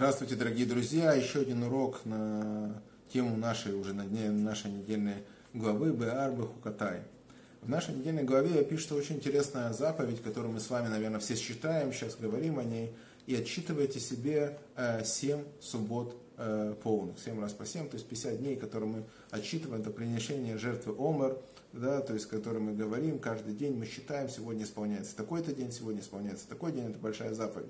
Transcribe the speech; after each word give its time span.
Здравствуйте, 0.00 0.34
дорогие 0.34 0.64
друзья! 0.64 1.12
Еще 1.12 1.40
один 1.40 1.62
урок 1.62 2.06
на 2.06 2.82
тему 3.12 3.36
нашей 3.36 3.74
уже 3.74 3.92
на 3.92 4.06
дне 4.06 4.30
нашей 4.30 4.70
недельной 4.70 5.16
главы 5.52 5.92
Беар 5.92 6.32
Бехукатай. 6.32 7.02
В 7.60 7.68
нашей 7.68 7.94
недельной 7.94 8.22
главе 8.22 8.64
пишется 8.64 8.94
очень 8.94 9.16
интересная 9.16 9.74
заповедь, 9.74 10.22
которую 10.22 10.54
мы 10.54 10.60
с 10.60 10.70
вами, 10.70 10.88
наверное, 10.88 11.20
все 11.20 11.36
считаем, 11.36 11.92
сейчас 11.92 12.16
говорим 12.16 12.58
о 12.58 12.64
ней. 12.64 12.94
И 13.26 13.36
отчитывайте 13.36 14.00
себе 14.00 14.58
э, 14.74 15.04
7 15.04 15.44
суббот 15.60 16.16
э, 16.38 16.74
полных, 16.82 17.18
7 17.18 17.38
раз 17.38 17.52
по 17.52 17.66
7, 17.66 17.90
то 17.90 17.96
есть 17.98 18.08
50 18.08 18.38
дней, 18.38 18.56
которые 18.56 18.88
мы 18.88 19.04
отчитываем 19.30 19.82
до 19.82 19.90
приношения 19.90 20.56
жертвы 20.56 20.94
Омар, 20.98 21.36
да, 21.74 22.00
то 22.00 22.14
есть, 22.14 22.24
который 22.24 22.62
мы 22.62 22.72
говорим 22.72 23.18
каждый 23.18 23.52
день, 23.52 23.76
мы 23.76 23.84
считаем, 23.84 24.30
сегодня 24.30 24.64
исполняется 24.64 25.14
такой-то 25.14 25.52
день, 25.52 25.70
сегодня 25.72 26.00
исполняется 26.00 26.48
такой 26.48 26.72
день, 26.72 26.88
это 26.88 26.98
большая 26.98 27.34
заповедь 27.34 27.68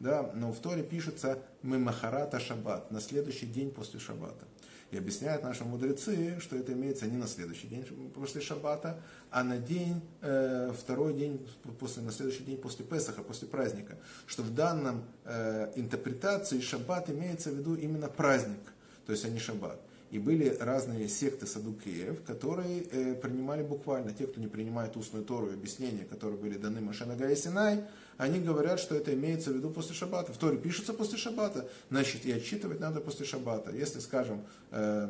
да, 0.00 0.30
но 0.34 0.52
в 0.52 0.60
Торе 0.60 0.82
пишется 0.82 1.38
«мемахарата 1.62 2.38
шаббат», 2.38 2.90
на 2.90 3.00
следующий 3.00 3.46
день 3.46 3.70
после 3.70 3.98
шаббата. 3.98 4.46
И 4.92 4.96
объясняют 4.96 5.42
наши 5.42 5.64
мудрецы, 5.64 6.38
что 6.38 6.56
это 6.56 6.72
имеется 6.72 7.06
не 7.06 7.16
на 7.16 7.26
следующий 7.26 7.66
день 7.66 7.84
после 8.14 8.40
шаббата, 8.40 9.00
а 9.30 9.42
на 9.42 9.58
день, 9.58 10.00
э, 10.20 10.72
второй 10.78 11.14
день, 11.14 11.44
после, 11.80 12.02
на 12.02 12.12
следующий 12.12 12.44
день 12.44 12.56
после 12.56 12.84
Песаха, 12.84 13.22
после 13.22 13.48
праздника. 13.48 13.96
Что 14.26 14.42
в 14.42 14.54
данном 14.54 15.04
э, 15.24 15.72
интерпретации 15.74 16.60
шаббат 16.60 17.10
имеется 17.10 17.50
в 17.50 17.56
виду 17.56 17.74
именно 17.74 18.08
праздник, 18.08 18.60
то 19.06 19.12
есть 19.12 19.24
а 19.24 19.28
не 19.28 19.40
шаббат. 19.40 19.80
И 20.10 20.18
были 20.18 20.56
разные 20.60 21.08
секты 21.08 21.46
садукеев, 21.46 22.22
которые 22.22 22.82
э, 22.82 23.14
принимали 23.14 23.62
буквально, 23.62 24.12
те, 24.12 24.26
кто 24.26 24.40
не 24.40 24.46
принимает 24.46 24.96
устную 24.96 25.24
Тору 25.24 25.50
и 25.50 25.54
объяснения, 25.54 26.04
которые 26.04 26.38
были 26.38 26.56
даны 26.56 26.80
Машена 26.80 27.16
Гая 27.16 27.34
Синай, 27.34 27.84
они 28.16 28.40
говорят, 28.40 28.80
что 28.80 28.94
это 28.94 29.12
имеется 29.12 29.50
в 29.50 29.56
виду 29.56 29.70
после 29.70 29.94
шаббата. 29.94 30.32
В 30.32 30.38
Торе 30.38 30.56
пишется 30.56 30.94
после 30.94 31.18
шаббата, 31.18 31.68
значит, 31.90 32.24
и 32.24 32.32
отчитывать 32.32 32.80
надо 32.80 33.00
после 33.00 33.26
шаббата. 33.26 33.70
Если, 33.72 33.98
скажем, 33.98 34.42
э, 34.70 35.08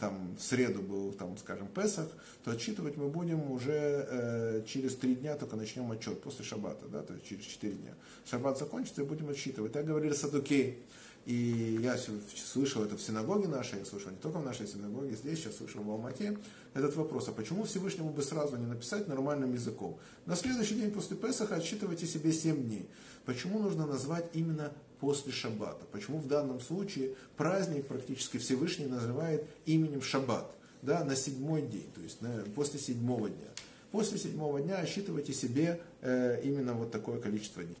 там 0.00 0.36
в 0.38 0.42
среду 0.42 0.82
был, 0.82 1.12
там, 1.12 1.36
скажем, 1.36 1.66
Песах, 1.66 2.06
то 2.44 2.52
отчитывать 2.52 2.96
мы 2.96 3.08
будем 3.08 3.50
уже 3.50 4.06
э, 4.08 4.62
через 4.66 4.94
три 4.94 5.16
дня, 5.16 5.36
только 5.36 5.56
начнем 5.56 5.90
отчет 5.90 6.22
после 6.22 6.44
шаббата, 6.44 6.86
да, 6.86 7.02
то 7.02 7.14
есть 7.14 7.26
через 7.26 7.44
четыре 7.44 7.74
дня. 7.74 7.94
Шаббат 8.30 8.58
закончится 8.58 9.02
и 9.02 9.04
будем 9.04 9.28
отчитывать. 9.30 9.72
Так 9.72 9.86
говорили 9.86 10.12
садукеи. 10.12 10.78
И 11.26 11.78
я 11.80 11.96
слышал 11.96 12.84
это 12.84 12.96
в 12.96 13.00
синагоге 13.00 13.48
нашей, 13.48 13.78
я 13.78 13.84
слышал 13.86 14.10
не 14.10 14.18
только 14.18 14.38
в 14.38 14.44
нашей 14.44 14.66
синагоге, 14.66 15.16
здесь, 15.16 15.38
сейчас 15.38 15.56
слышал 15.56 15.82
в 15.82 15.90
Алмате, 15.90 16.36
этот 16.74 16.94
вопрос, 16.96 17.28
а 17.28 17.32
почему 17.32 17.64
Всевышнему 17.64 18.10
бы 18.10 18.22
сразу 18.22 18.56
не 18.56 18.66
написать 18.66 19.08
нормальным 19.08 19.54
языком? 19.54 19.98
На 20.26 20.36
следующий 20.36 20.74
день 20.74 20.90
после 20.90 21.16
Песаха 21.16 21.56
отсчитывайте 21.56 22.06
себе 22.06 22.30
7 22.30 22.62
дней. 22.64 22.90
Почему 23.24 23.58
нужно 23.58 23.86
назвать 23.86 24.26
именно 24.34 24.72
после 25.00 25.32
Шаббата? 25.32 25.86
Почему 25.92 26.18
в 26.18 26.28
данном 26.28 26.60
случае 26.60 27.14
праздник 27.38 27.86
практически 27.86 28.36
Всевышний 28.36 28.86
называет 28.86 29.46
именем 29.64 30.02
Шаббат, 30.02 30.54
да, 30.82 31.04
на 31.04 31.16
седьмой 31.16 31.62
день, 31.62 31.90
то 31.94 32.02
есть 32.02 32.20
на, 32.20 32.44
после 32.54 32.78
седьмого 32.78 33.30
дня? 33.30 33.48
После 33.92 34.18
седьмого 34.18 34.60
дня 34.60 34.78
отсчитывайте 34.78 35.32
себе 35.32 35.80
э, 36.02 36.42
именно 36.42 36.74
вот 36.74 36.90
такое 36.90 37.18
количество 37.18 37.62
дней. 37.62 37.78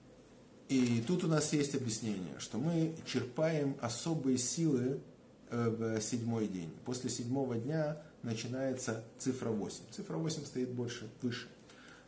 И 0.68 1.02
тут 1.06 1.24
у 1.24 1.28
нас 1.28 1.52
есть 1.52 1.74
объяснение, 1.74 2.38
что 2.38 2.58
мы 2.58 2.94
черпаем 3.04 3.76
особые 3.80 4.38
силы 4.38 5.00
э, 5.50 5.68
в 5.68 6.00
седьмой 6.00 6.48
день. 6.48 6.72
После 6.84 7.10
седьмого 7.10 7.56
дня 7.56 7.98
начинается 8.22 9.04
цифра 9.18 9.50
8. 9.50 9.76
Цифра 9.90 10.16
8 10.16 10.44
стоит 10.44 10.70
больше, 10.70 11.10
выше. 11.20 11.48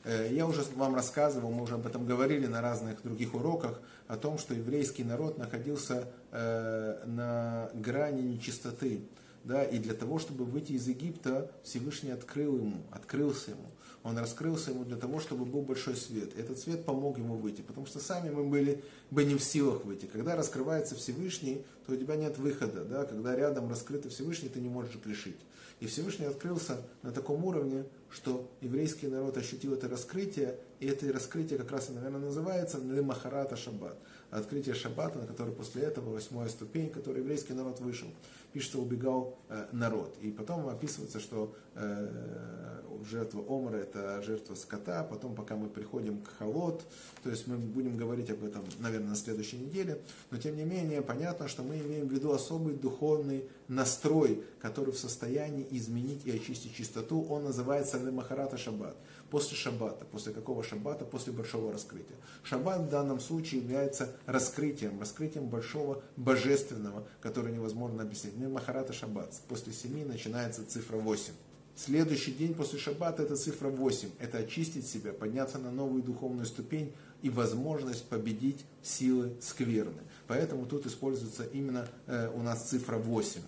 Э, 0.05 0.29
я 0.33 0.47
уже 0.47 0.63
вам 0.75 0.95
рассказывал, 0.95 1.51
мы 1.51 1.65
уже 1.65 1.75
об 1.75 1.87
этом 1.87 2.07
говорили 2.07 2.47
на 2.47 2.63
разных 2.63 3.03
других 3.03 3.35
уроках, 3.35 3.81
о 4.09 4.17
том, 4.17 4.39
что 4.39 4.55
еврейский 4.55 5.05
народ 5.05 5.37
находился 5.37 6.09
э, 6.31 7.03
на 7.07 7.71
грани 7.75 8.23
нечистоты. 8.23 9.03
Да, 9.47 9.65
и 9.65 9.79
для 9.79 9.95
того, 9.95 10.19
чтобы 10.19 10.45
выйти 10.45 10.73
из 10.73 10.87
Египта, 10.89 11.51
Всевышний 11.63 12.11
открыл 12.11 12.59
ему, 12.59 12.83
открылся 12.91 13.53
ему 13.53 13.71
он 14.07 14.17
раскрылся 14.19 14.71
ему 14.71 14.85
для 14.85 14.97
того, 14.97 15.19
чтобы 15.19 15.45
был 15.45 15.63
большой 15.63 15.97
свет. 15.97 16.37
И 16.37 16.41
этот 16.41 16.61
свет 16.61 16.85
помог 16.85 17.19
ему 17.19 17.35
выйти, 17.35 17.63
потому 17.63 17.89
что 17.89 17.99
сами 17.99 18.31
мы 18.31 18.45
были 18.45 18.85
бы 19.11 19.25
не 19.25 19.35
в 19.35 19.43
силах 19.43 19.85
выйти. 19.85 20.07
Когда 20.07 20.37
раскрывается 20.37 20.95
Всевышний, 20.95 21.65
то 21.85 21.93
у 21.93 21.97
тебя 21.97 22.15
нет 22.15 22.39
выхода. 22.39 22.85
Да? 22.85 23.05
Когда 23.05 23.35
рядом 23.35 23.69
раскрытый 23.69 24.13
Всевышний, 24.13 24.49
ты 24.49 24.61
не 24.61 24.69
можешь 24.69 24.95
грешить. 25.05 25.41
И 25.81 25.87
Всевышний 25.87 26.27
открылся 26.27 26.81
на 27.03 27.11
таком 27.11 27.45
уровне, 27.45 27.85
что 28.11 28.49
еврейский 28.61 29.09
народ 29.09 29.37
ощутил 29.37 29.75
это 29.75 29.89
раскрытие, 29.89 30.59
и 30.81 30.87
это 30.87 31.13
раскрытие 31.13 31.59
как 31.59 31.71
раз, 31.73 31.89
наверное, 31.89 32.21
называется 32.21 32.79
Лемахарата 32.79 33.57
Шаббат. 33.57 33.97
Открытие 34.31 34.75
Шаббата, 34.75 35.19
на 35.19 35.27
который 35.27 35.55
после 35.55 35.83
этого 35.83 36.11
восьмая 36.11 36.49
ступень, 36.49 36.91
который 36.91 37.21
еврейский 37.21 37.53
народ 37.53 37.81
вышел. 37.81 38.09
Пишется, 38.53 38.79
убегал 38.79 39.39
э, 39.49 39.67
народ. 39.73 40.17
И 40.21 40.31
потом 40.31 40.69
описывается, 40.69 41.21
что 41.21 41.55
э, 41.75 42.77
жертва 43.05 43.45
Омра 43.49 43.77
это 43.77 44.23
жертва 44.23 44.55
скота, 44.55 45.05
потом 45.05 45.35
пока 45.35 45.57
мы 45.57 45.69
приходим 45.69 46.21
к 46.23 46.29
Халот, 46.39 46.83
то 47.23 47.31
есть 47.31 47.47
мы 47.47 47.57
будем 47.57 47.97
говорить 47.97 48.31
об 48.31 48.45
этом, 48.45 48.65
наверное, 48.79 49.11
на 49.11 49.17
следующей 49.17 49.59
неделе, 49.59 50.01
но 50.31 50.39
тем 50.39 50.57
не 50.57 50.65
менее 50.65 51.03
понятно, 51.03 51.49
что 51.49 51.63
мы 51.63 51.79
имеем 51.79 52.09
в 52.09 52.13
виду 52.13 52.33
особый 52.33 52.75
духовный 52.75 53.49
настрой, 53.69 54.43
который 54.61 54.93
в 54.93 54.99
состоянии 54.99 55.67
изменить 55.71 56.25
и 56.25 56.31
очистить 56.31 56.75
чистоту, 56.75 57.23
он 57.29 57.45
называется 57.45 57.99
Лемахарата 57.99 58.57
Шаббат. 58.57 58.97
После 59.31 59.57
Шаббата, 59.57 60.05
после 60.05 60.33
какого 60.33 60.63
Шаббата? 60.63 61.05
После 61.05 61.33
большого 61.33 61.73
раскрытия. 61.73 62.17
Шаббат 62.45 62.83
в 62.83 62.89
данном 62.89 63.21
случае 63.21 63.61
является 63.61 64.17
раскрытием, 64.27 65.01
раскрытием 65.01 65.47
большого 65.47 66.03
божественного, 66.17 67.07
которое 67.21 67.53
невозможно 67.53 68.03
объяснить. 68.03 68.37
Лемахарата 68.37 68.93
Шаббат. 68.93 69.35
После 69.49 69.73
семи 69.73 70.05
начинается 70.05 70.65
цифра 70.67 70.97
8. 70.97 71.33
Следующий 71.77 72.33
день 72.33 72.55
после 72.55 72.79
шаббата 72.79 73.23
это 73.23 73.37
цифра 73.37 73.69
8. 73.69 74.09
Это 74.19 74.39
очистить 74.39 74.87
себя, 74.87 75.13
подняться 75.13 75.59
на 75.59 75.71
новую 75.71 76.03
духовную 76.03 76.47
ступень 76.47 76.95
и 77.21 77.29
возможность 77.29 78.09
победить 78.09 78.65
силы 78.83 79.37
скверны. 79.43 80.01
Поэтому 80.27 80.65
тут 80.65 80.87
используется 80.87 81.45
именно 81.45 81.87
э, 82.07 82.31
у 82.35 82.43
нас 82.43 82.71
цифра 82.71 82.97
8. 82.97 83.43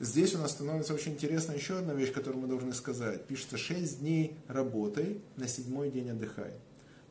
Здесь 0.00 0.34
у 0.34 0.38
нас 0.38 0.52
становится 0.52 0.94
очень 0.94 1.12
интересна 1.12 1.52
еще 1.52 1.78
одна 1.78 1.94
вещь, 1.94 2.12
которую 2.12 2.42
мы 2.42 2.48
должны 2.48 2.72
сказать. 2.72 3.26
Пишется 3.26 3.56
6 3.56 4.00
дней 4.00 4.36
работай, 4.48 5.20
на 5.36 5.48
седьмой 5.48 5.90
день 5.90 6.10
отдыхай 6.10 6.52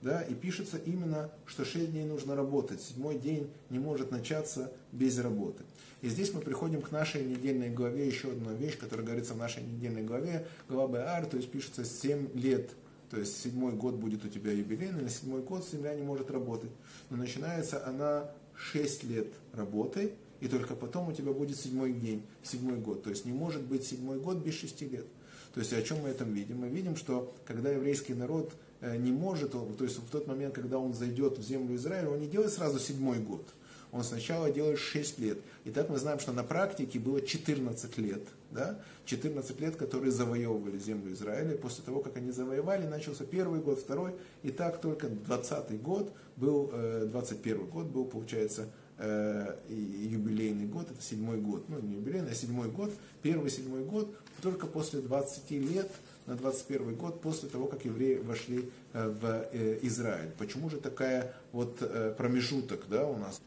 да, 0.03 0.21
и 0.21 0.33
пишется 0.33 0.77
именно, 0.77 1.31
что 1.45 1.63
6 1.63 1.91
дней 1.91 2.03
нужно 2.03 2.35
работать, 2.35 2.81
седьмой 2.81 3.17
день 3.17 3.49
не 3.69 3.79
может 3.79 4.11
начаться 4.11 4.71
без 4.91 5.17
работы. 5.17 5.63
И 6.01 6.09
здесь 6.09 6.33
мы 6.33 6.41
приходим 6.41 6.81
к 6.81 6.91
нашей 6.91 7.23
недельной 7.23 7.69
главе, 7.69 8.05
еще 8.05 8.31
одна 8.31 8.51
вещь, 8.51 8.77
которая 8.77 9.05
говорится 9.05 9.33
в 9.33 9.37
нашей 9.37 9.63
недельной 9.63 10.03
главе, 10.03 10.45
глава 10.67 10.91
Беар, 10.91 11.25
то 11.25 11.37
есть 11.37 11.49
пишется 11.49 11.85
7 11.85 12.37
лет, 12.37 12.71
то 13.09 13.17
есть 13.17 13.41
седьмой 13.41 13.71
год 13.73 13.95
будет 13.95 14.25
у 14.25 14.27
тебя 14.27 14.51
юбилейный, 14.51 15.03
на 15.03 15.09
седьмой 15.09 15.41
год 15.41 15.65
земля 15.65 15.95
не 15.95 16.03
может 16.03 16.29
работать. 16.29 16.71
Но 17.09 17.15
начинается 17.15 17.85
она 17.87 18.29
6 18.55 19.05
лет 19.05 19.27
работы, 19.53 20.13
и 20.41 20.47
только 20.47 20.75
потом 20.75 21.09
у 21.09 21.13
тебя 21.13 21.31
будет 21.31 21.57
седьмой 21.57 21.93
день, 21.93 22.23
седьмой 22.43 22.77
год. 22.77 23.03
То 23.03 23.09
есть 23.09 23.25
не 23.25 23.31
может 23.31 23.61
быть 23.61 23.85
седьмой 23.85 24.19
год 24.19 24.37
без 24.37 24.55
шести 24.55 24.87
лет. 24.87 25.05
То 25.53 25.59
есть 25.59 25.71
о 25.73 25.81
чем 25.81 25.99
мы 26.01 26.09
этом 26.09 26.33
видим? 26.33 26.59
Мы 26.59 26.69
видим, 26.69 26.95
что 26.95 27.35
когда 27.45 27.69
еврейский 27.69 28.13
народ 28.13 28.53
Э, 28.83 28.97
не 28.97 29.13
может, 29.13 29.51
то 29.51 29.65
есть 29.79 29.97
в 29.97 30.09
тот 30.09 30.27
момент, 30.27 30.53
когда 30.53 30.77
он 30.77 30.93
зайдет 30.93 31.37
в 31.37 31.41
землю 31.41 31.73
Израиля, 31.75 32.09
он 32.09 32.19
не 32.19 32.27
делает 32.27 32.51
сразу 32.51 32.79
седьмой 32.79 33.17
год. 33.19 33.47
Он 33.93 34.03
сначала 34.03 34.51
делает 34.51 34.77
6 34.77 35.19
лет. 35.19 35.37
И 35.63 35.71
так 35.71 35.87
мы 35.87 35.99
знаем, 35.99 36.19
что 36.19 36.33
на 36.33 36.43
практике 36.43 36.99
было 36.99 37.21
14 37.21 37.97
лет. 37.99 38.23
Да? 38.51 38.79
14 39.05 39.59
лет, 39.61 39.77
которые 39.77 40.11
завоевывали 40.11 40.77
землю 40.79 41.13
Израиля. 41.13 41.55
После 41.55 41.83
того, 41.83 42.01
как 42.01 42.17
они 42.17 42.31
завоевали, 42.31 42.85
начался 42.85 43.23
первый 43.23 43.61
год, 43.61 43.79
второй. 43.79 44.15
И 44.41 44.51
так 44.51 44.81
только 44.81 45.07
20 45.07 45.81
год 45.81 46.11
был, 46.35 46.73
21 47.05 47.55
э, 47.55 47.63
год 47.65 47.85
был, 47.85 48.03
получается, 48.03 48.67
э, 49.03 49.57
юбилейный 49.69 50.65
год, 50.65 50.89
это 50.89 51.01
седьмой 51.01 51.39
год. 51.39 51.67
Ну, 51.67 51.79
не 51.79 51.95
юбилейный, 51.95 52.31
а 52.31 52.35
седьмой 52.35 52.69
год. 52.69 52.91
Первый 53.21 53.49
седьмой 53.49 53.83
год, 53.83 54.15
только 54.41 54.65
после 54.67 55.01
20 55.01 55.51
лет 55.51 55.91
на 56.25 56.35
21 56.35 56.95
год 56.95 57.21
после 57.21 57.49
того, 57.49 57.67
как 57.67 57.85
евреи 57.85 58.17
вошли 58.17 58.69
э, 58.93 59.09
в 59.09 59.47
э, 59.51 59.79
Израиль. 59.81 60.31
Почему 60.37 60.69
же 60.69 60.77
такая 60.77 61.33
вот 61.51 61.79
промежуток 62.17 62.85
да, 62.89 63.05
у 63.05 63.17
нас? 63.17 63.41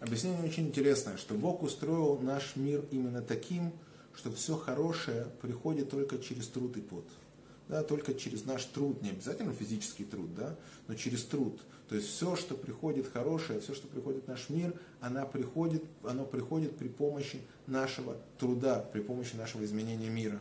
Объяснение 0.00 0.42
очень 0.44 0.68
интересное, 0.68 1.16
что 1.16 1.34
Бог 1.34 1.62
устроил 1.62 2.18
наш 2.18 2.56
мир 2.56 2.84
именно 2.90 3.22
таким, 3.22 3.72
что 4.14 4.32
все 4.32 4.56
хорошее 4.56 5.26
приходит 5.40 5.90
только 5.90 6.18
через 6.18 6.48
труд 6.48 6.76
и 6.76 6.80
пот. 6.80 7.04
Да, 7.72 7.82
только 7.82 8.12
через 8.12 8.44
наш 8.44 8.66
труд, 8.66 9.00
не 9.00 9.08
обязательно 9.08 9.54
физический 9.54 10.04
труд, 10.04 10.34
да, 10.34 10.56
но 10.88 10.94
через 10.94 11.24
труд. 11.24 11.58
То 11.88 11.94
есть 11.94 12.06
все, 12.06 12.36
что 12.36 12.54
приходит 12.54 13.10
хорошее, 13.10 13.60
все, 13.60 13.72
что 13.72 13.88
приходит 13.88 14.24
в 14.24 14.28
наш 14.28 14.50
мир, 14.50 14.74
оно 15.00 15.26
приходит, 15.26 15.82
оно 16.04 16.26
приходит 16.26 16.76
при 16.76 16.88
помощи 16.88 17.40
нашего 17.66 18.18
труда, 18.38 18.84
при 18.92 19.00
помощи 19.00 19.36
нашего 19.36 19.64
изменения 19.64 20.10
мира. 20.10 20.38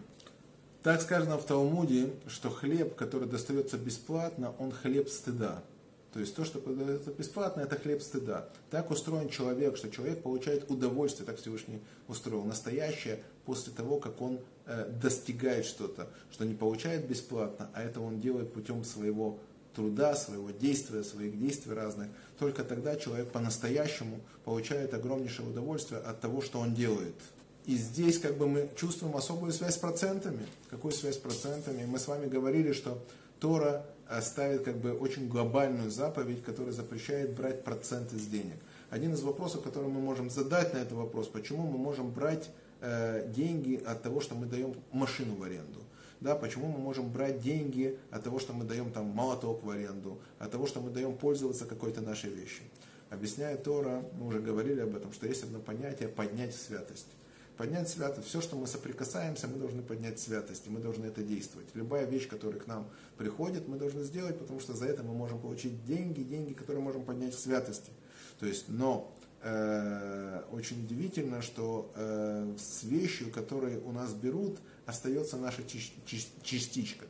Так 0.83 0.99
сказано 1.01 1.37
в 1.37 1.45
Талмуде, 1.45 2.11
что 2.27 2.49
хлеб, 2.49 2.95
который 2.95 3.29
достается 3.29 3.77
бесплатно, 3.77 4.53
он 4.59 4.73
хлеб 4.73 5.07
стыда. 5.07 5.63
То 6.13 6.19
есть 6.19 6.35
то, 6.35 6.43
что 6.43 6.59
это 6.59 7.11
бесплатно, 7.11 7.61
это 7.61 7.77
хлеб 7.77 8.01
стыда. 8.01 8.49
Так 8.69 8.91
устроен 8.91 9.29
человек, 9.29 9.77
что 9.77 9.89
человек 9.89 10.21
получает 10.21 10.69
удовольствие, 10.69 11.25
так 11.25 11.37
Всевышний 11.37 11.81
устроил, 12.07 12.43
настоящее 12.43 13.23
после 13.45 13.71
того, 13.71 13.97
как 13.97 14.21
он 14.21 14.41
э, 14.65 14.89
достигает 15.01 15.65
что-то, 15.65 16.09
что 16.29 16.45
не 16.45 16.53
получает 16.53 17.07
бесплатно, 17.07 17.69
а 17.73 17.81
это 17.81 18.01
он 18.01 18.19
делает 18.19 18.51
путем 18.51 18.83
своего 18.83 19.39
труда, 19.73 20.15
своего 20.15 20.51
действия, 20.51 21.03
своих 21.03 21.39
действий 21.39 21.73
разных. 21.73 22.09
Только 22.37 22.65
тогда 22.65 22.97
человек 22.97 23.31
по-настоящему 23.31 24.19
получает 24.43 24.93
огромнейшее 24.93 25.47
удовольствие 25.47 26.01
от 26.01 26.19
того, 26.19 26.41
что 26.41 26.59
он 26.59 26.73
делает. 26.73 27.15
И 27.65 27.75
здесь 27.75 28.19
как 28.19 28.37
бы 28.37 28.49
мы 28.49 28.69
чувствуем 28.75 29.15
особую 29.15 29.53
связь 29.53 29.75
с 29.75 29.77
процентами. 29.77 30.45
Какую 30.69 30.91
связь 30.91 31.15
с 31.15 31.19
процентами? 31.19 31.85
Мы 31.85 31.99
с 31.99 32.07
вами 32.07 32.27
говорили, 32.27 32.73
что 32.73 33.01
Тора 33.39 33.85
ставит 34.19 34.63
как 34.63 34.77
бы 34.77 34.91
очень 34.91 35.29
глобальную 35.29 35.89
заповедь, 35.89 36.43
которая 36.43 36.73
запрещает 36.73 37.33
брать 37.33 37.63
процент 37.63 38.11
из 38.11 38.25
денег. 38.27 38.57
Один 38.89 39.13
из 39.13 39.21
вопросов, 39.21 39.63
который 39.63 39.89
мы 39.89 40.01
можем 40.01 40.29
задать 40.29 40.73
на 40.73 40.79
этот 40.79 40.93
вопрос, 40.93 41.27
почему 41.27 41.65
мы 41.65 41.77
можем 41.77 42.11
брать 42.11 42.49
э, 42.81 43.25
деньги 43.33 43.81
от 43.85 44.03
того, 44.03 44.19
что 44.19 44.35
мы 44.35 44.47
даем 44.47 44.75
машину 44.91 45.35
в 45.35 45.43
аренду. 45.43 45.79
Да, 46.19 46.35
почему 46.35 46.67
мы 46.67 46.77
можем 46.77 47.09
брать 47.09 47.41
деньги 47.41 47.97
от 48.11 48.23
того, 48.23 48.39
что 48.39 48.53
мы 48.53 48.65
даем 48.65 48.91
там 48.91 49.05
молоток 49.05 49.63
в 49.63 49.69
аренду, 49.69 50.19
от 50.39 50.51
того, 50.51 50.67
что 50.67 50.81
мы 50.81 50.89
даем 50.91 51.15
пользоваться 51.15 51.65
какой-то 51.65 52.01
нашей 52.01 52.29
вещью. 52.31 52.63
Объясняя 53.09 53.57
Тора, 53.57 54.03
мы 54.19 54.27
уже 54.27 54.39
говорили 54.39 54.81
об 54.81 54.95
этом, 54.95 55.11
что 55.13 55.27
есть 55.27 55.43
одно 55.43 55.59
понятие 55.59 56.09
поднять 56.09 56.55
святость. 56.55 57.07
Поднять 57.61 57.89
святость. 57.89 58.27
Все, 58.27 58.41
что 58.41 58.55
мы 58.55 58.65
соприкасаемся, 58.65 59.47
мы 59.47 59.59
должны 59.59 59.83
поднять 59.83 60.19
святость, 60.19 60.65
и 60.65 60.71
мы 60.71 60.79
должны 60.79 61.05
это 61.05 61.21
действовать. 61.21 61.67
Любая 61.75 62.05
вещь, 62.07 62.27
которая 62.27 62.59
к 62.59 62.65
нам 62.65 62.89
приходит, 63.19 63.67
мы 63.67 63.77
должны 63.77 64.01
сделать, 64.01 64.39
потому 64.39 64.59
что 64.59 64.73
за 64.73 64.85
это 64.85 65.03
мы 65.03 65.13
можем 65.13 65.39
получить 65.39 65.85
деньги, 65.85 66.23
деньги, 66.23 66.53
которые 66.53 66.81
можем 66.81 67.03
поднять 67.03 67.35
к 67.35 67.37
святости. 67.37 67.91
То 68.39 68.47
есть, 68.47 68.67
но 68.67 69.13
э, 69.43 70.41
очень 70.51 70.85
удивительно, 70.85 71.43
что 71.43 71.91
э, 71.93 72.55
с 72.57 72.81
вещью, 72.81 73.29
которые 73.31 73.79
у 73.81 73.91
нас 73.91 74.11
берут, 74.13 74.57
остается 74.87 75.37
наша 75.37 75.61
частичка. 76.41 77.05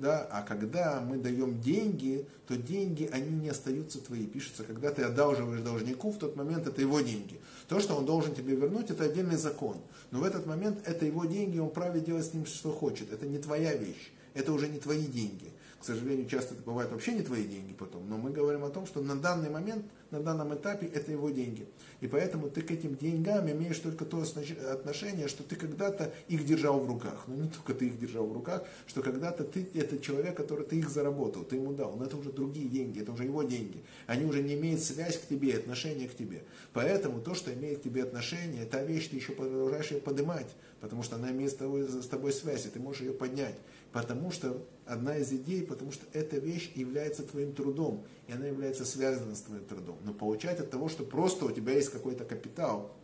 Да? 0.00 0.26
А 0.32 0.40
когда 0.40 1.02
мы 1.02 1.18
даем 1.18 1.60
деньги, 1.60 2.26
то 2.48 2.56
деньги, 2.56 3.08
они 3.12 3.36
не 3.36 3.50
остаются 3.50 4.00
твои. 4.00 4.24
Пишется, 4.24 4.64
когда 4.64 4.90
ты 4.90 5.02
одалживаешь 5.02 5.60
должнику, 5.60 6.10
в 6.10 6.16
тот 6.16 6.36
момент 6.36 6.66
это 6.66 6.80
его 6.80 7.00
деньги. 7.00 7.38
То, 7.68 7.80
что 7.80 7.94
он 7.94 8.06
должен 8.06 8.34
тебе 8.34 8.56
вернуть, 8.56 8.90
это 8.90 9.04
отдельный 9.04 9.36
закон. 9.36 9.76
Но 10.10 10.20
в 10.20 10.24
этот 10.24 10.46
момент 10.46 10.78
это 10.86 11.04
его 11.04 11.26
деньги, 11.26 11.58
он 11.58 11.68
вправе 11.68 12.00
делать 12.00 12.24
с 12.24 12.32
ним, 12.32 12.46
что 12.46 12.72
хочет. 12.72 13.12
Это 13.12 13.26
не 13.26 13.36
твоя 13.36 13.74
вещь, 13.74 14.10
это 14.32 14.54
уже 14.54 14.68
не 14.68 14.78
твои 14.78 15.04
деньги. 15.04 15.52
К 15.78 15.84
сожалению, 15.84 16.26
часто 16.26 16.54
это 16.54 16.62
бывает 16.62 16.90
вообще 16.90 17.12
не 17.12 17.22
твои 17.22 17.44
деньги 17.44 17.74
потом, 17.74 18.08
но 18.08 18.16
мы 18.16 18.30
говорим 18.30 18.64
о 18.64 18.70
том, 18.70 18.86
что 18.86 19.02
на 19.02 19.16
данный 19.16 19.50
момент, 19.50 19.84
на 20.10 20.20
данном 20.20 20.54
этапе 20.54 20.86
это 20.86 21.12
его 21.12 21.30
деньги. 21.30 21.66
И 22.00 22.08
поэтому 22.08 22.50
ты 22.50 22.62
к 22.62 22.70
этим 22.70 22.96
деньгам 22.96 23.50
имеешь 23.50 23.78
только 23.78 24.04
то 24.04 24.24
отношение, 24.72 25.28
что 25.28 25.42
ты 25.42 25.56
когда-то 25.56 26.12
их 26.28 26.44
держал 26.44 26.80
в 26.80 26.86
руках. 26.86 27.24
Но 27.26 27.36
не 27.36 27.48
только 27.48 27.74
ты 27.74 27.86
их 27.86 27.98
держал 27.98 28.26
в 28.26 28.32
руках, 28.32 28.64
что 28.86 29.02
когда-то 29.02 29.44
ты, 29.44 29.68
это 29.74 29.98
человек, 29.98 30.36
который 30.36 30.66
ты 30.66 30.78
их 30.78 30.88
заработал, 30.88 31.44
ты 31.44 31.56
ему 31.56 31.72
дал. 31.72 31.96
Но 31.96 32.04
это 32.04 32.16
уже 32.16 32.32
другие 32.32 32.68
деньги, 32.68 33.00
это 33.00 33.12
уже 33.12 33.24
его 33.24 33.42
деньги. 33.42 33.82
Они 34.06 34.24
уже 34.24 34.42
не 34.42 34.54
имеют 34.54 34.82
связь 34.82 35.18
к 35.18 35.26
тебе, 35.26 35.54
отношение 35.54 36.08
к 36.08 36.16
тебе. 36.16 36.42
Поэтому 36.72 37.20
то, 37.20 37.34
что 37.34 37.52
имеет 37.52 37.80
к 37.80 37.82
тебе 37.82 38.02
отношение, 38.02 38.64
та 38.64 38.82
вещь, 38.82 39.08
ты 39.08 39.16
еще 39.16 39.32
продолжаешь 39.32 39.90
ее 39.90 40.00
поднимать, 40.00 40.48
потому 40.80 41.02
что 41.02 41.16
она 41.16 41.30
имеет 41.30 41.52
с 41.52 41.56
тобой, 41.56 41.82
с 41.82 42.06
тобой 42.06 42.32
связь, 42.32 42.66
и 42.66 42.70
ты 42.70 42.80
можешь 42.80 43.02
ее 43.02 43.12
поднять. 43.12 43.56
Потому 43.92 44.30
что 44.30 44.64
одна 44.86 45.16
из 45.16 45.32
идей, 45.32 45.62
потому 45.62 45.90
что 45.90 46.06
эта 46.12 46.38
вещь 46.38 46.70
является 46.74 47.24
твоим 47.24 47.52
трудом, 47.52 48.04
и 48.28 48.32
она 48.32 48.46
является 48.46 48.84
связана 48.84 49.34
с 49.34 49.42
твоим 49.42 49.64
трудом. 49.64 49.98
Но 50.04 50.12
получать 50.12 50.60
от 50.60 50.70
того, 50.70 50.88
что 50.88 51.04
просто 51.04 51.44
у 51.44 51.50
тебя 51.50 51.74
есть 51.74 51.90
какой-то 51.90 52.24
капитал, 52.24 52.94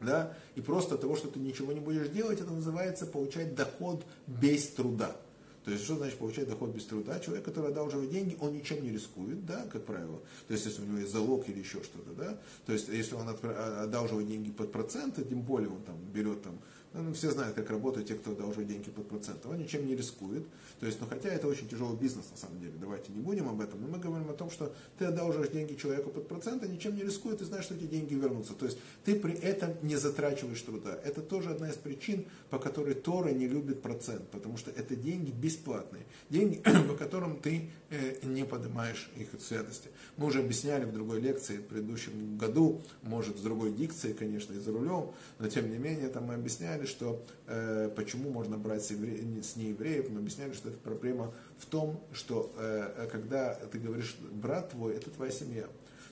да, 0.00 0.36
и 0.56 0.60
просто 0.60 0.96
от 0.96 1.00
того, 1.00 1.16
что 1.16 1.28
ты 1.28 1.38
ничего 1.38 1.72
не 1.72 1.80
будешь 1.80 2.08
делать, 2.08 2.40
это 2.40 2.50
называется 2.50 3.06
получать 3.06 3.54
доход 3.54 4.04
без 4.26 4.68
труда. 4.68 5.16
То 5.64 5.70
есть, 5.70 5.84
что 5.84 5.94
значит 5.94 6.18
получать 6.18 6.48
доход 6.48 6.70
без 6.70 6.84
труда? 6.86 7.20
Человек, 7.20 7.44
который 7.44 7.70
одалживает 7.70 8.10
деньги, 8.10 8.36
он 8.40 8.52
ничем 8.52 8.82
не 8.82 8.90
рискует, 8.90 9.46
да, 9.46 9.64
как 9.72 9.84
правило. 9.84 10.20
То 10.48 10.54
есть, 10.54 10.66
если 10.66 10.82
у 10.82 10.86
него 10.86 10.98
есть 10.98 11.12
залог 11.12 11.48
или 11.48 11.60
еще 11.60 11.82
что-то, 11.84 12.10
да. 12.14 12.38
То 12.66 12.72
есть, 12.72 12.88
если 12.88 13.14
он 13.14 13.28
одалживает 13.28 14.26
деньги 14.26 14.50
под 14.50 14.72
проценты, 14.72 15.24
тем 15.24 15.42
более 15.42 15.70
он 15.70 15.80
там 15.82 15.96
берет 16.12 16.42
там 16.42 16.58
ну, 16.94 17.12
все 17.14 17.30
знают, 17.30 17.54
как 17.54 17.70
работают 17.70 18.08
те, 18.08 18.14
кто 18.14 18.32
одолживает 18.32 18.68
деньги 18.68 18.90
под 18.90 19.08
процент. 19.08 19.46
Он 19.46 19.58
ничем 19.58 19.86
не 19.86 19.96
рискует. 19.96 20.46
То 20.78 20.86
есть, 20.86 21.00
ну, 21.00 21.06
хотя 21.06 21.30
это 21.30 21.48
очень 21.48 21.68
тяжелый 21.68 21.96
бизнес, 21.96 22.26
на 22.30 22.36
самом 22.36 22.60
деле. 22.60 22.74
Давайте 22.80 23.12
не 23.12 23.20
будем 23.20 23.48
об 23.48 23.60
этом. 23.60 23.80
Но 23.80 23.88
мы 23.88 23.98
говорим 23.98 24.28
о 24.30 24.34
том, 24.34 24.50
что 24.50 24.74
ты 24.98 25.06
одалживаешь 25.06 25.50
деньги 25.50 25.74
человеку 25.74 26.10
под 26.10 26.28
процент, 26.28 26.62
а 26.62 26.66
ничем 26.66 26.94
не 26.94 27.02
рискует, 27.02 27.40
и 27.40 27.44
знаешь, 27.44 27.64
что 27.64 27.74
эти 27.74 27.84
деньги 27.84 28.14
вернутся. 28.14 28.54
То 28.54 28.66
есть, 28.66 28.78
ты 29.04 29.14
при 29.14 29.34
этом 29.34 29.74
не 29.82 29.96
затрачиваешь 29.96 30.60
труда. 30.60 30.98
Это 31.04 31.22
тоже 31.22 31.50
одна 31.50 31.70
из 31.70 31.76
причин, 31.76 32.26
по 32.50 32.58
которой 32.58 32.94
Тора 32.94 33.30
не 33.30 33.48
любит 33.48 33.80
процент. 33.80 34.28
Потому 34.28 34.56
что 34.56 34.70
это 34.70 34.94
деньги 34.94 35.30
бесплатные. 35.30 36.04
Деньги, 36.28 36.56
по 36.88 36.94
которым 36.94 37.38
ты 37.38 37.70
э, 37.90 38.26
не 38.26 38.44
поднимаешь 38.44 39.10
их 39.16 39.28
святости. 39.40 39.88
Мы 40.16 40.26
уже 40.26 40.40
объясняли 40.40 40.84
в 40.84 40.92
другой 40.92 41.20
лекции 41.20 41.56
в 41.56 41.64
предыдущем 41.64 42.36
году, 42.36 42.80
может, 43.02 43.38
с 43.38 43.40
другой 43.40 43.72
дикцией, 43.72 44.14
конечно, 44.14 44.52
и 44.52 44.58
за 44.58 44.72
рулем, 44.72 45.12
но 45.38 45.48
тем 45.48 45.70
не 45.70 45.78
менее, 45.78 46.08
там 46.08 46.24
мы 46.24 46.34
объясняли, 46.34 46.81
объясняли, 46.82 46.86
что 46.86 47.22
э, 47.46 47.90
почему 47.94 48.30
можно 48.30 48.56
брать 48.56 48.84
с, 48.84 48.90
евре... 48.90 49.42
с 49.42 49.56
неевреев, 49.56 50.10
мы 50.10 50.20
объясняли, 50.20 50.52
что 50.52 50.68
это 50.68 50.78
проблема 50.78 51.32
в 51.58 51.66
том, 51.66 52.00
что 52.12 52.52
э, 52.56 53.08
когда 53.10 53.54
ты 53.54 53.78
говоришь, 53.78 54.16
брат 54.32 54.70
твой, 54.70 54.94
это 54.94 55.10
твоя 55.10 55.30
семья. 55.30 55.66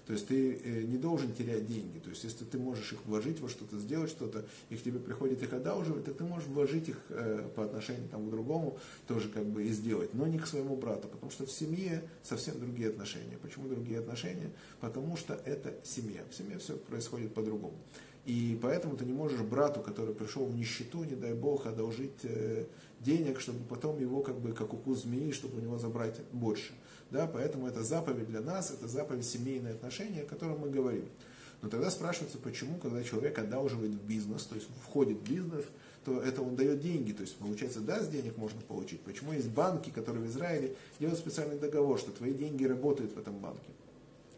То 0.06 0.14
есть 0.14 0.26
ты 0.26 0.55
э, 0.55 0.82
не 0.82 0.96
должен 0.96 1.32
терять 1.32 1.67
деньги. 1.67 1.99
То 1.99 2.11
есть 2.11 2.25
если 2.25 2.44
ты 2.44 2.58
можешь 2.58 2.93
их 2.93 3.05
вложить 3.06 3.40
во 3.40 3.49
что-то, 3.49 3.78
сделать 3.78 4.11
что-то, 4.11 4.44
и 4.69 4.76
к 4.76 4.82
тебе 4.82 4.99
приходит 4.99 5.43
их 5.43 5.52
одалживать, 5.52 6.05
то 6.05 6.14
ты 6.14 6.25
можешь 6.25 6.49
вложить 6.49 6.88
их 6.88 6.99
э, 7.11 7.49
по 7.55 7.64
отношению 7.64 8.08
там, 8.08 8.26
к 8.26 8.31
другому 8.31 8.78
тоже 9.06 9.28
как 9.28 9.46
бы 9.46 9.64
и 9.64 9.70
сделать, 9.70 10.14
но 10.14 10.26
не 10.26 10.38
к 10.38 10.46
своему 10.46 10.76
брату, 10.76 11.08
потому 11.08 11.31
что 11.31 11.46
в 11.46 11.52
семье 11.52 12.02
совсем 12.23 12.58
другие 12.58 12.88
отношения. 12.88 13.38
Почему 13.40 13.69
другие 13.69 14.00
отношения? 14.00 14.50
Потому 14.81 15.16
что 15.16 15.34
это 15.34 15.75
семья. 15.84 16.23
В 16.31 16.34
семье 16.34 16.58
все 16.58 16.76
происходит 16.76 17.34
по-другому. 17.34 17.76
И 18.30 18.56
поэтому 18.62 18.96
ты 18.96 19.04
не 19.04 19.12
можешь 19.12 19.40
брату, 19.40 19.80
который 19.80 20.14
пришел 20.14 20.46
в 20.46 20.56
нищету, 20.56 21.02
не 21.02 21.16
дай 21.16 21.34
бог, 21.34 21.66
одолжить 21.66 22.20
э, 22.22 22.64
денег, 23.00 23.40
чтобы 23.40 23.58
потом 23.68 23.98
его, 23.98 24.22
как 24.22 24.38
бы, 24.38 24.52
как 24.52 24.72
укус 24.72 25.02
змеи, 25.02 25.32
чтобы 25.32 25.58
у 25.58 25.60
него 25.60 25.78
забрать 25.78 26.20
больше. 26.30 26.72
Да, 27.10 27.26
поэтому 27.26 27.66
это 27.66 27.82
заповедь 27.82 28.28
для 28.28 28.40
нас, 28.40 28.70
это 28.70 28.86
заповедь 28.86 29.26
семейные 29.26 29.74
отношения, 29.74 30.22
о 30.22 30.26
котором 30.26 30.60
мы 30.60 30.70
говорим. 30.70 31.06
Но 31.60 31.68
тогда 31.68 31.90
спрашивается, 31.90 32.38
почему, 32.38 32.78
когда 32.78 33.02
человек 33.02 33.36
одалживает 33.36 33.90
в 33.90 34.04
бизнес, 34.04 34.44
то 34.44 34.54
есть 34.54 34.68
входит 34.84 35.18
в 35.18 35.28
бизнес, 35.28 35.64
то 36.04 36.22
это 36.22 36.40
он 36.40 36.54
дает 36.54 36.80
деньги. 36.80 37.10
То 37.10 37.22
есть, 37.22 37.34
получается, 37.34 37.80
да, 37.80 38.00
с 38.00 38.06
денег 38.06 38.37
можно 38.37 38.60
получить. 38.60 39.00
Почему 39.00 39.32
есть 39.32 39.49
банки, 39.49 39.90
которые 39.90 40.22
в 40.22 40.28
Израиле 40.28 40.76
делают 41.00 41.18
специальный 41.18 41.58
договор, 41.58 41.99
что 41.99 42.12
твои 42.12 42.32
деньги 42.32 42.64
работают 42.64 43.12
в 43.12 43.18
этом 43.18 43.40
банке. 43.40 43.70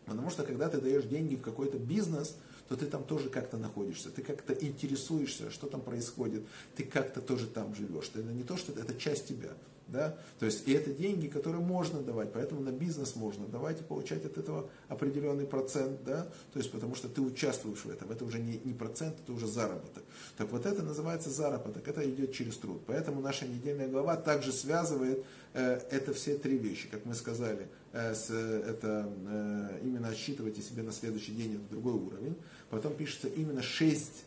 Потому 0.06 0.30
что, 0.30 0.44
когда 0.44 0.70
ты 0.70 0.80
даешь 0.80 1.04
деньги 1.04 1.37
в 1.37 1.42
какой-то 1.42 1.76
бизнес, 1.76 2.37
то 2.73 2.79
ты 2.79 2.87
там 2.87 3.05
тоже 3.05 3.29
как-то 3.29 3.59
находишься, 3.59 4.11
ты 4.11 4.23
как-то 4.23 4.55
интересуешься, 4.55 5.50
что 5.50 5.67
там 5.67 5.83
происходит, 5.83 6.43
ты 6.75 6.85
как-то 6.85 7.21
тоже 7.21 7.47
там 7.47 7.75
живешь. 7.75 8.11
Это 8.14 8.23
не 8.23 8.45
то, 8.45 8.57
что 8.57 8.73
это 8.73 8.95
часть 8.95 9.29
тебя. 9.29 9.50
Да? 9.92 10.16
То 10.38 10.46
есть, 10.46 10.66
и 10.66 10.72
это 10.72 10.90
деньги, 10.90 11.28
которые 11.28 11.62
можно 11.62 12.00
давать, 12.00 12.32
поэтому 12.32 12.62
на 12.62 12.70
бизнес 12.70 13.14
можно 13.14 13.46
давать 13.46 13.80
и 13.80 13.84
получать 13.84 14.25
от 14.25 14.38
этого 14.38 14.70
определенный 14.88 15.46
процент, 15.46 16.02
да? 16.04 16.26
то 16.52 16.58
есть, 16.58 16.72
потому 16.72 16.94
что 16.94 17.08
ты 17.08 17.20
участвуешь 17.20 17.84
в 17.84 17.90
этом, 17.90 18.11
это 18.11 18.25
уже 18.25 18.38
не, 18.38 18.58
не 18.64 18.72
процент, 18.72 19.16
это 19.22 19.32
уже 19.32 19.46
заработок. 19.46 20.02
Так 20.38 20.50
вот 20.50 20.64
это 20.64 20.82
называется 20.82 21.28
заработок, 21.28 21.87
это 21.87 22.08
идет 22.08 22.32
через 22.32 22.56
труд. 22.56 22.82
Поэтому 22.87 23.20
наша 23.20 23.46
недельная 23.46 23.88
глава 23.88 24.16
также 24.16 24.50
связывает 24.52 25.25
э, 25.52 25.80
это 25.90 26.14
все 26.14 26.38
три 26.38 26.56
вещи, 26.56 26.88
как 26.88 27.04
мы 27.04 27.14
сказали, 27.14 27.68
э, 27.92 28.14
с, 28.14 28.30
это 28.30 29.12
э, 29.26 29.80
именно 29.84 30.08
отсчитывайте 30.08 30.62
себе 30.62 30.82
на 30.82 30.92
следующий 30.92 31.32
день, 31.32 31.56
это 31.56 31.64
другой 31.70 31.94
уровень. 31.94 32.37
Потом 32.70 32.94
пишется 32.94 33.28
именно 33.28 33.61
шесть 33.61 34.25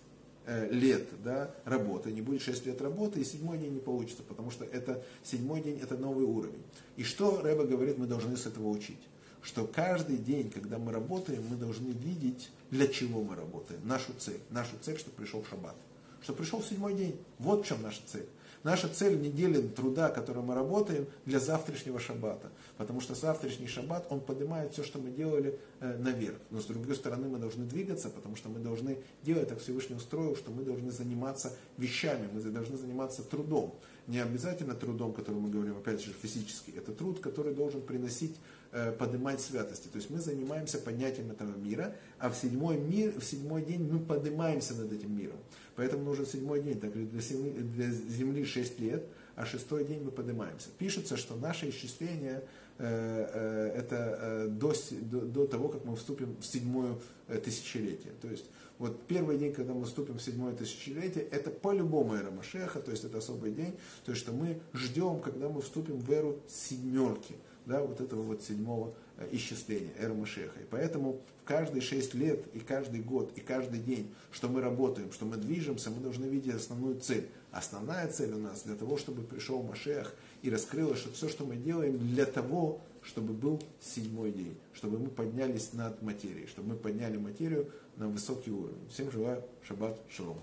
лет 0.71 1.07
да, 1.23 1.53
работы, 1.65 2.11
не 2.11 2.21
будет 2.21 2.41
6 2.41 2.65
лет 2.65 2.81
работы, 2.81 3.19
и 3.19 3.23
седьмой 3.23 3.57
день 3.57 3.73
не 3.73 3.79
получится, 3.79 4.23
потому 4.23 4.51
что 4.51 4.63
это 4.65 5.03
седьмой 5.23 5.61
день 5.61 5.79
это 5.79 5.97
новый 5.97 6.25
уровень. 6.25 6.63
И 6.97 7.03
что 7.03 7.41
Рэба 7.41 7.65
говорит, 7.65 7.97
мы 7.97 8.05
должны 8.05 8.37
с 8.37 8.45
этого 8.45 8.69
учить? 8.69 8.99
Что 9.41 9.67
каждый 9.67 10.17
день, 10.17 10.49
когда 10.49 10.79
мы 10.79 10.91
работаем, 10.91 11.43
мы 11.47 11.55
должны 11.55 11.91
видеть, 11.91 12.49
для 12.71 12.87
чего 12.87 13.21
мы 13.21 13.35
работаем, 13.35 13.79
нашу 13.87 14.13
цель. 14.17 14.39
Нашу 14.49 14.71
цель, 14.81 14.97
что 14.97 15.11
пришел 15.11 15.43
шаббат. 15.49 15.75
Что 16.21 16.33
пришел 16.33 16.63
седьмой 16.63 16.95
день. 16.95 17.15
Вот 17.37 17.63
в 17.63 17.67
чем 17.67 17.81
наша 17.83 18.01
цель. 18.07 18.25
Наша 18.65 18.89
цель 18.89 19.21
недели 19.21 19.61
труда, 19.61 20.09
которую 20.09 20.43
мы 20.43 20.55
работаем, 20.55 21.05
для 21.27 21.39
завтрашнего 21.39 21.99
шаббата. 21.99 22.49
Потому 22.77 22.99
что 22.99 23.13
завтрашний 23.13 23.67
шаббат, 23.67 24.07
он 24.09 24.19
поднимает 24.19 24.73
все, 24.73 24.81
что 24.81 24.97
мы 24.97 25.11
делали 25.11 25.59
э, 25.81 25.97
наверх. 25.99 26.39
Но 26.49 26.59
с 26.59 26.65
другой 26.65 26.95
стороны, 26.95 27.27
мы 27.29 27.37
должны 27.37 27.65
двигаться, 27.65 28.09
потому 28.09 28.35
что 28.35 28.49
мы 28.49 28.57
должны 28.59 28.97
делать, 29.21 29.49
так 29.49 29.59
Всевышний 29.59 29.95
устроил, 29.95 30.35
что 30.35 30.49
мы 30.49 30.63
должны 30.63 30.89
заниматься 30.89 31.53
вещами, 31.77 32.27
мы 32.33 32.41
должны 32.41 32.75
заниматься 32.75 33.21
трудом. 33.21 33.75
Не 34.07 34.19
обязательно 34.19 34.75
трудом, 34.75 35.13
который 35.13 35.41
мы 35.41 35.49
говорим, 35.49 35.77
опять 35.77 36.03
же, 36.03 36.11
физически. 36.11 36.71
Это 36.77 36.91
труд, 36.91 37.19
который 37.19 37.55
должен 37.55 37.81
приносить 37.81 38.35
э, 38.71 38.91
поднимать 38.91 39.41
святости. 39.41 39.87
То 39.87 39.97
есть 39.97 40.11
мы 40.11 40.19
занимаемся 40.19 40.77
поднятием 40.77 41.31
этого 41.31 41.57
мира, 41.57 41.95
а 42.19 42.29
в 42.29 42.35
седьмой, 42.35 42.77
мир, 42.77 43.19
в 43.19 43.23
седьмой 43.23 43.63
день 43.63 43.89
мы 43.91 43.99
поднимаемся 43.99 44.75
над 44.75 44.93
этим 44.93 45.17
миром. 45.17 45.37
Поэтому 45.75 46.03
нужен 46.03 46.27
седьмой 46.27 46.61
день. 46.61 46.79
Так 46.79 46.93
для 46.93 47.21
земли, 47.21 47.51
для 47.51 47.89
земли 47.89 48.45
6 48.45 48.79
лет, 48.79 49.07
а 49.35 49.45
шестой 49.45 49.85
день 49.85 50.03
мы 50.03 50.11
поднимаемся. 50.11 50.69
Пишется, 50.77 51.17
что 51.17 51.35
наше 51.35 51.69
исчисление 51.69 52.43
э, 52.77 53.29
э, 53.33 53.79
это 53.79 54.19
э, 54.21 54.47
до, 54.47 54.73
до, 55.01 55.45
того, 55.45 55.69
как 55.69 55.85
мы 55.85 55.95
вступим 55.95 56.35
в 56.39 56.45
седьмое 56.45 56.97
э, 57.27 57.37
тысячелетие. 57.37 58.13
То 58.21 58.29
есть 58.29 58.45
вот 58.77 59.05
первый 59.07 59.37
день, 59.37 59.53
когда 59.53 59.73
мы 59.73 59.85
вступим 59.85 60.17
в 60.17 60.21
седьмое 60.21 60.53
тысячелетие, 60.53 61.25
это 61.25 61.49
по-любому 61.49 62.15
эра 62.15 62.31
Машеха, 62.31 62.79
то 62.79 62.91
есть 62.91 63.03
это 63.03 63.17
особый 63.17 63.51
день, 63.51 63.77
то 64.03 64.11
есть 64.11 64.23
что 64.23 64.31
мы 64.31 64.59
ждем, 64.73 65.19
когда 65.19 65.49
мы 65.49 65.61
вступим 65.61 65.99
в 65.99 66.11
эру 66.11 66.39
седьмерки, 66.47 67.35
да, 67.65 67.81
вот 67.81 68.01
этого 68.01 68.21
вот 68.21 68.43
седьмого 68.43 68.93
исчисления, 69.31 69.93
эры 69.97 70.13
Машеха. 70.13 70.59
И 70.59 70.65
поэтому 70.69 71.21
в 71.41 71.43
каждые 71.43 71.81
шесть 71.81 72.13
лет, 72.13 72.45
и 72.53 72.59
каждый 72.59 73.01
год, 73.01 73.31
и 73.35 73.41
каждый 73.41 73.79
день, 73.79 74.13
что 74.31 74.49
мы 74.49 74.61
работаем, 74.61 75.11
что 75.11 75.25
мы 75.25 75.37
движемся, 75.37 75.89
мы 75.89 76.01
должны 76.01 76.25
видеть 76.25 76.55
основную 76.55 76.99
цель. 76.99 77.29
Основная 77.51 78.07
цель 78.11 78.33
у 78.33 78.39
нас 78.39 78.63
для 78.63 78.75
того, 78.75 78.97
чтобы 78.97 79.23
пришел 79.23 79.61
Машех 79.63 80.13
и 80.41 80.49
раскрылось, 80.49 80.99
что 80.99 81.11
все, 81.13 81.29
что 81.29 81.45
мы 81.45 81.55
делаем, 81.55 81.97
для 81.97 82.25
того, 82.25 82.81
чтобы 83.01 83.33
был 83.33 83.61
седьмой 83.79 84.31
день, 84.31 84.57
чтобы 84.73 84.99
мы 84.99 85.09
поднялись 85.09 85.73
над 85.73 86.01
материей, 86.01 86.47
чтобы 86.47 86.69
мы 86.69 86.75
подняли 86.75 87.17
материю 87.17 87.71
на 87.95 88.09
высокий 88.09 88.51
уровень. 88.51 88.89
Всем 88.89 89.11
желаю 89.11 89.43
шаббат 89.63 89.99
шалом. 90.09 90.39